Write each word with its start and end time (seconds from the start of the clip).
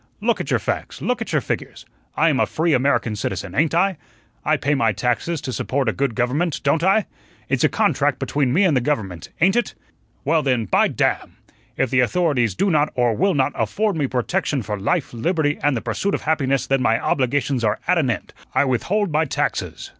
Look 0.19 0.41
at 0.41 0.49
your 0.49 0.57
facts, 0.59 0.99
look 0.99 1.21
at 1.21 1.31
your 1.31 1.41
figures. 1.41 1.85
I 2.17 2.29
am 2.29 2.39
a 2.39 2.47
free 2.47 2.73
American 2.73 3.15
citizen, 3.15 3.53
ain't 3.53 3.75
I? 3.75 3.97
I 4.43 4.57
pay 4.57 4.73
my 4.73 4.93
taxes 4.93 5.39
to 5.41 5.53
support 5.53 5.87
a 5.87 5.93
good 5.93 6.15
government, 6.15 6.59
don't 6.63 6.83
I? 6.83 7.05
It's 7.49 7.63
a 7.63 7.69
contract 7.69 8.17
between 8.17 8.51
me 8.51 8.63
and 8.63 8.75
the 8.75 8.81
government, 8.81 9.29
ain't 9.41 9.55
it? 9.55 9.75
Well, 10.25 10.41
then, 10.41 10.65
by 10.65 10.87
damn! 10.87 11.37
if 11.77 11.91
the 11.91 11.99
authorities 11.99 12.55
do 12.55 12.71
not 12.71 12.91
or 12.95 13.13
will 13.15 13.35
not 13.35 13.51
afford 13.53 13.95
me 13.95 14.07
protection 14.07 14.63
for 14.63 14.79
life, 14.79 15.13
liberty, 15.13 15.59
and 15.61 15.77
the 15.77 15.81
pursuit 15.81 16.15
of 16.15 16.23
happiness, 16.23 16.65
then 16.65 16.81
my 16.81 16.99
obligations 16.99 17.63
are 17.63 17.79
at 17.87 17.99
an 17.99 18.09
end; 18.09 18.33
I 18.55 18.65
withhold 18.65 19.11
my 19.11 19.25
taxes. 19.25 19.87